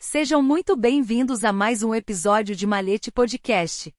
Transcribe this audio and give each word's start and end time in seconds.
Sejam 0.00 0.42
muito 0.42 0.76
bem-vindos 0.76 1.44
a 1.44 1.52
mais 1.52 1.84
um 1.84 1.94
episódio 1.94 2.56
de 2.56 2.66
Malete 2.66 3.12
Podcast. 3.12 3.94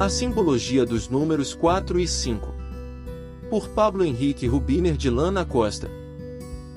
A 0.00 0.08
simbologia 0.08 0.86
dos 0.86 1.10
números 1.10 1.54
4 1.54 2.00
e 2.00 2.08
5. 2.08 2.54
Por 3.50 3.68
Pablo 3.74 4.02
Henrique 4.02 4.46
Rubiner 4.46 4.96
de 4.96 5.10
Lana 5.10 5.44
Costa. 5.44 6.03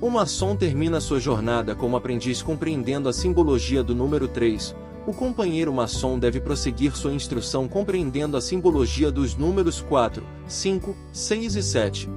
O 0.00 0.08
maçom 0.08 0.56
termina 0.56 0.98
sua 0.98 1.20
jornada 1.20 1.74
como 1.74 1.94
aprendiz 1.94 2.40
compreendendo 2.40 3.06
a 3.06 3.12
simbologia 3.12 3.82
do 3.82 3.94
número 3.94 4.26
3. 4.26 4.74
O 5.06 5.12
companheiro 5.12 5.70
maçom 5.74 6.18
deve 6.18 6.40
prosseguir 6.40 6.96
sua 6.96 7.12
instrução 7.12 7.68
compreendendo 7.68 8.34
a 8.34 8.40
simbologia 8.40 9.12
dos 9.12 9.36
números 9.36 9.82
4, 9.82 10.24
5, 10.48 10.96
6 11.12 11.56
e 11.56 11.62
7. 11.62 12.08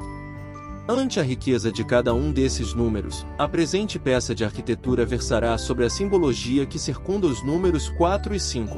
Ante 0.87 1.19
a 1.19 1.23
riqueza 1.23 1.73
de 1.73 1.83
cada 1.83 2.13
um 2.13 2.31
desses 2.31 2.73
números, 2.73 3.25
a 3.37 3.49
presente 3.49 3.99
peça 3.99 4.33
de 4.33 4.45
arquitetura 4.45 5.05
versará 5.05 5.57
sobre 5.57 5.83
a 5.83 5.89
simbologia 5.89 6.65
que 6.65 6.79
circunda 6.79 7.27
os 7.27 7.43
números 7.45 7.89
4 7.97 8.33
e 8.33 8.39
5. 8.39 8.77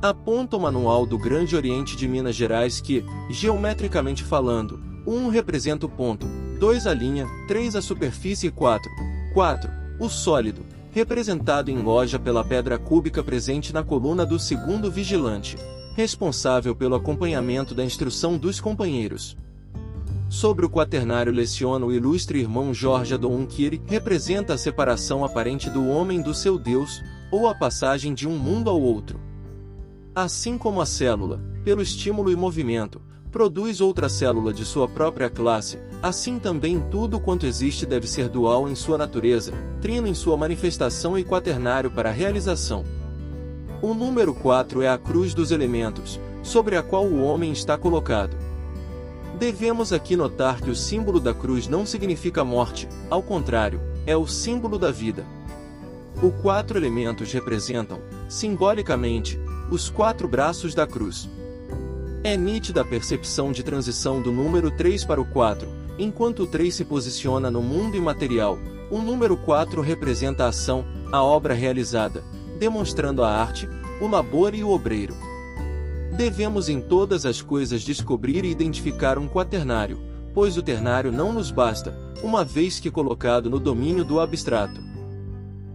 Aponta 0.00 0.56
o 0.56 0.60
Manual 0.60 1.04
do 1.04 1.18
Grande 1.18 1.54
Oriente 1.54 1.94
de 1.94 2.08
Minas 2.08 2.34
Gerais 2.34 2.80
que, 2.80 3.04
geometricamente 3.28 4.24
falando, 4.24 4.80
1 5.06 5.28
representa 5.28 5.84
o 5.86 5.88
ponto, 5.88 6.26
2 6.58 6.88
a 6.88 6.94
linha, 6.94 7.24
3 7.46 7.76
a 7.76 7.82
superfície 7.82 8.48
e 8.48 8.50
4, 8.50 8.90
4, 9.32 9.70
o 10.00 10.08
sólido, 10.08 10.66
representado 10.90 11.70
em 11.70 11.78
loja 11.78 12.18
pela 12.18 12.42
pedra 12.42 12.76
cúbica 12.76 13.22
presente 13.22 13.72
na 13.72 13.84
coluna 13.84 14.26
do 14.26 14.40
segundo 14.40 14.90
vigilante, 14.90 15.56
responsável 15.94 16.74
pelo 16.74 16.96
acompanhamento 16.96 17.76
da 17.76 17.84
instrução 17.84 18.36
dos 18.36 18.60
companheiros. 18.60 19.36
Sobre 20.28 20.66
o 20.66 20.70
quaternário 20.70 21.32
leciona 21.32 21.86
o 21.86 21.92
ilustre 21.92 22.40
irmão 22.40 22.74
Jorge 22.74 23.14
Adon 23.14 23.46
que 23.46 23.80
representa 23.86 24.54
a 24.54 24.58
separação 24.58 25.24
aparente 25.24 25.70
do 25.70 25.88
homem 25.88 26.20
do 26.20 26.34
seu 26.34 26.58
Deus, 26.58 27.02
ou 27.30 27.46
a 27.46 27.54
passagem 27.54 28.12
de 28.12 28.26
um 28.26 28.36
mundo 28.36 28.68
ao 28.68 28.80
outro. 28.80 29.20
Assim 30.12 30.58
como 30.58 30.80
a 30.80 30.86
célula, 30.86 31.40
pelo 31.62 31.80
estímulo 31.80 32.32
e 32.32 32.36
movimento, 32.36 33.00
produz 33.28 33.80
outra 33.80 34.08
célula 34.08 34.52
de 34.52 34.64
sua 34.64 34.88
própria 34.88 35.28
classe, 35.28 35.78
assim 36.02 36.38
também 36.38 36.80
tudo 36.90 37.20
quanto 37.20 37.46
existe 37.46 37.84
deve 37.84 38.06
ser 38.06 38.28
dual 38.28 38.68
em 38.68 38.74
sua 38.74 38.96
natureza, 38.96 39.52
trino 39.80 40.06
em 40.06 40.14
sua 40.14 40.36
manifestação 40.36 41.18
e 41.18 41.24
quaternário 41.24 41.90
para 41.90 42.08
a 42.08 42.12
realização. 42.12 42.84
O 43.82 43.94
número 43.94 44.34
4 44.34 44.82
é 44.82 44.88
a 44.88 44.98
cruz 44.98 45.34
dos 45.34 45.50
elementos, 45.50 46.18
sobre 46.42 46.76
a 46.76 46.82
qual 46.82 47.04
o 47.04 47.22
homem 47.22 47.52
está 47.52 47.76
colocado. 47.76 48.36
Devemos 49.38 49.92
aqui 49.92 50.16
notar 50.16 50.60
que 50.60 50.70
o 50.70 50.74
símbolo 50.74 51.20
da 51.20 51.32
cruz 51.32 51.68
não 51.68 51.86
significa 51.86 52.44
morte, 52.44 52.88
ao 53.08 53.22
contrário, 53.22 53.80
é 54.06 54.16
o 54.16 54.26
símbolo 54.26 54.78
da 54.78 54.90
vida. 54.90 55.24
Os 56.20 56.34
quatro 56.42 56.76
elementos 56.76 57.30
representam, 57.32 58.00
simbolicamente, 58.28 59.38
os 59.70 59.88
quatro 59.88 60.26
braços 60.26 60.74
da 60.74 60.86
cruz. 60.86 61.28
É 62.24 62.36
nítida 62.36 62.80
a 62.80 62.84
percepção 62.84 63.52
de 63.52 63.62
transição 63.62 64.20
do 64.20 64.32
número 64.32 64.72
3 64.72 65.04
para 65.04 65.20
o 65.20 65.24
4, 65.24 65.68
enquanto 65.98 66.42
o 66.42 66.46
3 66.46 66.74
se 66.74 66.84
posiciona 66.84 67.48
no 67.48 67.62
mundo 67.62 67.96
imaterial, 67.96 68.58
o 68.90 68.98
número 68.98 69.36
4 69.36 69.80
representa 69.80 70.44
a 70.44 70.48
ação, 70.48 70.84
a 71.12 71.22
obra 71.22 71.54
realizada, 71.54 72.24
demonstrando 72.58 73.22
a 73.22 73.30
arte, 73.30 73.68
o 74.00 74.08
labor 74.08 74.52
e 74.52 74.64
o 74.64 74.70
obreiro. 74.70 75.14
Devemos 76.16 76.68
em 76.68 76.80
todas 76.80 77.24
as 77.24 77.40
coisas 77.40 77.82
descobrir 77.82 78.44
e 78.44 78.50
identificar 78.50 79.16
um 79.16 79.28
quaternário, 79.28 80.00
pois 80.34 80.56
o 80.56 80.62
ternário 80.62 81.12
não 81.12 81.32
nos 81.32 81.52
basta, 81.52 81.96
uma 82.20 82.44
vez 82.44 82.80
que 82.80 82.90
colocado 82.90 83.48
no 83.48 83.60
domínio 83.60 84.04
do 84.04 84.18
abstrato. 84.18 84.80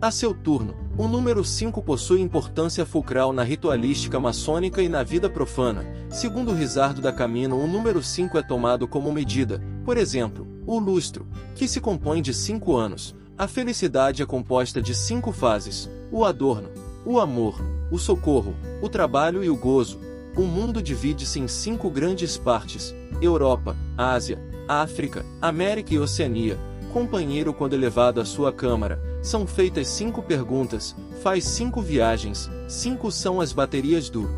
A 0.01 0.11
seu 0.11 0.33
turno, 0.33 0.75
o 0.97 1.07
número 1.07 1.43
5 1.43 1.81
possui 1.81 2.21
importância 2.21 2.85
fulcral 2.85 3.33
na 3.33 3.43
ritualística 3.43 4.19
maçônica 4.19 4.81
e 4.81 4.87
na 4.87 5.01
vida 5.01 5.29
profana. 5.29 5.85
Segundo 6.09 6.53
Rizardo 6.53 7.01
da 7.01 7.11
Camino, 7.11 7.57
o 7.57 7.67
número 7.67 8.03
5 8.03 8.37
é 8.37 8.43
tomado 8.43 8.87
como 8.87 9.11
medida, 9.11 9.61
por 9.83 9.97
exemplo, 9.97 10.47
o 10.67 10.77
lustro, 10.77 11.27
que 11.55 11.67
se 11.67 11.81
compõe 11.81 12.21
de 12.21 12.33
cinco 12.33 12.75
anos. 12.75 13.15
A 13.35 13.47
felicidade 13.47 14.21
é 14.21 14.25
composta 14.25 14.81
de 14.81 14.93
cinco 14.93 15.31
fases: 15.31 15.89
o 16.11 16.23
adorno, 16.23 16.69
o 17.03 17.19
amor, 17.19 17.59
o 17.91 17.97
socorro, 17.97 18.53
o 18.81 18.87
trabalho 18.87 19.43
e 19.43 19.49
o 19.49 19.57
gozo. 19.57 19.99
O 20.35 20.43
mundo 20.43 20.81
divide-se 20.81 21.39
em 21.39 21.47
cinco 21.47 21.89
grandes 21.89 22.37
partes: 22.37 22.93
Europa, 23.19 23.75
Ásia, 23.97 24.39
África, 24.67 25.25
América 25.41 25.93
e 25.93 25.99
Oceania 25.99 26.57
companheiro 26.93 27.51
quando 27.51 27.73
elevado 27.73 28.21
à 28.21 28.25
sua 28.25 28.53
câmara, 28.53 29.01
são 29.23 29.47
feitas 29.47 29.87
cinco 29.87 30.21
perguntas, 30.21 30.95
faz 31.23 31.43
cinco 31.43 31.81
viagens, 31.81 32.49
cinco 32.67 33.11
são 33.11 33.41
as 33.41 33.51
baterias 33.51 34.11
do 34.11 34.29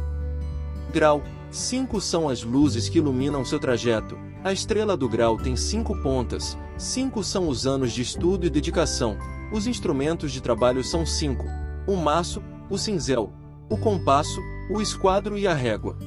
grau, 0.94 1.22
cinco 1.52 2.00
são 2.00 2.30
as 2.30 2.44
luzes 2.44 2.88
que 2.88 3.00
iluminam 3.00 3.44
seu 3.44 3.60
trajeto, 3.60 4.18
a 4.42 4.54
estrela 4.54 4.96
do 4.96 5.10
grau 5.10 5.38
tem 5.38 5.58
cinco 5.58 6.02
pontas, 6.02 6.58
cinco 6.78 7.22
são 7.26 7.50
os 7.50 7.68
anos 7.68 7.92
de 7.92 8.02
estudo 8.02 8.46
e 8.46 8.50
dedicação, 8.50 9.18
os 9.52 9.68
instrumentos 9.68 10.32
de 10.32 10.42
trabalho 10.42 10.82
são 10.82 11.06
cinco, 11.06 11.44
o 11.86 11.98
maço, 11.98 12.42
o 12.70 12.78
cinzel, 12.78 13.34
o 13.70 13.78
compasso, 13.78 14.40
o 14.72 14.82
esquadro 14.82 15.38
e 15.38 15.46
a 15.46 15.54
régua. 15.54 15.98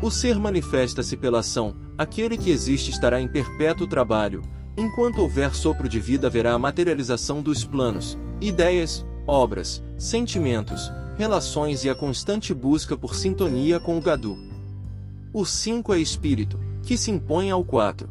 O 0.00 0.10
ser 0.12 0.38
manifesta-se 0.38 1.16
pela 1.16 1.40
ação, 1.40 1.74
aquele 1.98 2.38
que 2.38 2.50
existe 2.50 2.90
estará 2.90 3.20
em 3.20 3.26
perpétuo 3.26 3.86
trabalho, 3.86 4.42
Enquanto 4.76 5.22
houver 5.22 5.54
sopro 5.54 5.88
de 5.88 5.98
vida, 5.98 6.26
haverá 6.26 6.52
a 6.52 6.58
materialização 6.58 7.40
dos 7.40 7.64
planos, 7.64 8.18
ideias, 8.40 9.06
obras, 9.26 9.82
sentimentos, 9.96 10.92
relações 11.16 11.82
e 11.84 11.88
a 11.88 11.94
constante 11.94 12.52
busca 12.52 12.96
por 12.96 13.14
sintonia 13.14 13.80
com 13.80 13.96
o 13.96 14.00
Gadu. 14.02 14.36
O 15.32 15.46
5 15.46 15.94
é 15.94 15.98
espírito, 15.98 16.60
que 16.82 16.96
se 16.96 17.10
impõe 17.10 17.50
ao 17.50 17.64
4. 17.64 18.08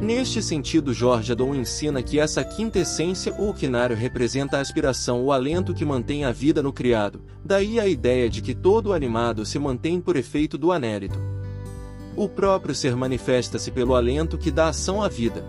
Neste 0.00 0.42
sentido, 0.42 0.92
Jorge 0.92 1.32
Adon 1.32 1.54
ensina 1.54 2.02
que 2.02 2.18
essa 2.18 2.42
quinta 2.44 2.78
essência 2.78 3.34
ou 3.38 3.54
quinário 3.54 3.96
representa 3.96 4.58
a 4.58 4.60
aspiração 4.60 5.22
ou 5.22 5.32
alento 5.32 5.72
que 5.72 5.84
mantém 5.84 6.24
a 6.24 6.32
vida 6.32 6.62
no 6.62 6.72
criado, 6.72 7.22
daí 7.44 7.78
a 7.78 7.86
ideia 7.86 8.28
de 8.28 8.42
que 8.42 8.54
todo 8.54 8.92
animado 8.92 9.46
se 9.46 9.58
mantém 9.58 10.00
por 10.00 10.16
efeito 10.16 10.58
do 10.58 10.72
anérito. 10.72 11.18
O 12.14 12.28
próprio 12.28 12.74
ser 12.74 12.94
manifesta-se 12.94 13.70
pelo 13.70 13.94
alento 13.94 14.36
que 14.36 14.50
dá 14.50 14.68
ação 14.68 15.02
à 15.02 15.08
vida. 15.08 15.44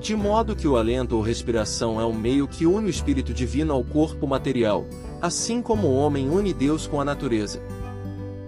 De 0.00 0.14
modo 0.14 0.54
que 0.54 0.68
o 0.68 0.76
alento 0.76 1.16
ou 1.16 1.22
respiração 1.22 2.00
é 2.00 2.04
o 2.04 2.14
meio 2.14 2.46
que 2.46 2.64
une 2.64 2.86
o 2.86 2.90
espírito 2.90 3.34
divino 3.34 3.72
ao 3.72 3.82
corpo 3.82 4.28
material, 4.28 4.86
assim 5.20 5.60
como 5.60 5.88
o 5.88 5.94
homem 5.96 6.30
une 6.30 6.54
Deus 6.54 6.86
com 6.86 7.00
a 7.00 7.04
natureza. 7.04 7.60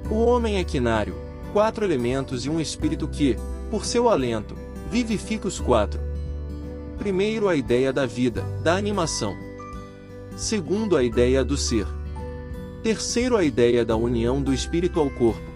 O 0.08 0.14
homem 0.14 0.58
é 0.58 0.64
quinário, 0.64 1.16
quatro 1.52 1.84
elementos 1.84 2.44
e 2.44 2.50
um 2.50 2.60
espírito 2.60 3.08
que, 3.08 3.36
por 3.68 3.84
seu 3.84 4.08
alento, 4.08 4.54
vivifica 4.92 5.48
os 5.48 5.58
quatro. 5.58 6.00
Primeiro, 6.98 7.48
a 7.48 7.56
ideia 7.56 7.92
da 7.92 8.06
vida, 8.06 8.42
da 8.62 8.76
animação. 8.76 9.34
Segundo, 10.36 10.96
a 10.96 11.02
ideia 11.02 11.44
do 11.44 11.56
ser. 11.56 11.86
Terceiro, 12.80 13.36
a 13.36 13.42
ideia 13.42 13.84
da 13.84 13.96
união 13.96 14.40
do 14.40 14.54
espírito 14.54 15.00
ao 15.00 15.10
corpo. 15.10 15.50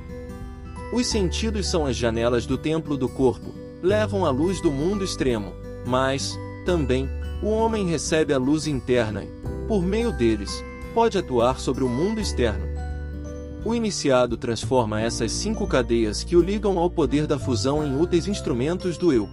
Os 0.93 1.07
sentidos 1.07 1.69
são 1.69 1.87
as 1.87 1.95
janelas 1.95 2.47
do 2.47 2.59
templo 2.59 2.97
do 2.97 3.09
corpo, 3.09 3.55
levam 3.81 4.25
a 4.25 4.31
luz 4.31 4.61
do 4.61 4.71
mundo 4.71 5.05
extremo, 5.05 5.64
mas, 5.85 6.39
também, 6.65 7.09
o 7.43 7.49
homem 7.49 7.87
recebe 7.87 8.33
a 8.33 8.39
luz 8.39 8.67
interna 8.67 9.25
e, 9.25 9.29
por 9.69 9.83
meio 9.83 10.13
deles, 10.13 10.65
pode 10.95 11.19
atuar 11.19 11.59
sobre 11.59 11.85
o 11.85 11.89
mundo 11.89 12.21
externo. 12.21 12.65
O 13.65 13.75
iniciado 13.75 14.37
transforma 14.37 15.01
essas 15.01 15.33
cinco 15.33 15.67
cadeias 15.67 16.23
que 16.23 16.37
o 16.37 16.43
ligam 16.43 16.79
ao 16.79 16.91
poder 16.91 17.27
da 17.27 17.39
fusão 17.39 17.85
em 17.85 17.99
úteis 17.99 18.29
instrumentos 18.29 18.99
do 18.99 19.13
eu. 19.13 19.29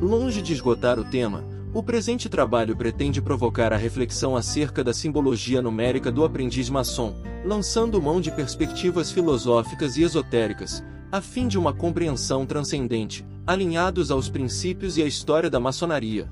Longe 0.00 0.42
de 0.42 0.52
esgotar 0.52 0.98
o 0.98 1.04
tema, 1.04 1.44
o 1.72 1.82
presente 1.82 2.28
trabalho 2.28 2.76
pretende 2.76 3.22
provocar 3.22 3.72
a 3.72 3.76
reflexão 3.76 4.36
acerca 4.36 4.82
da 4.82 4.92
simbologia 4.92 5.62
numérica 5.62 6.10
do 6.10 6.24
aprendiz 6.24 6.68
maçom, 6.68 7.14
lançando 7.44 8.02
mão 8.02 8.20
de 8.20 8.30
perspectivas 8.30 9.10
filosóficas 9.10 9.96
e 9.96 10.02
esotéricas, 10.02 10.82
a 11.12 11.20
fim 11.20 11.48
de 11.48 11.58
uma 11.58 11.72
compreensão 11.72 12.46
transcendente, 12.46 13.26
alinhados 13.44 14.10
aos 14.10 14.28
princípios 14.28 14.96
e 14.96 15.02
à 15.02 15.06
história 15.06 15.50
da 15.50 15.58
maçonaria. 15.58 16.30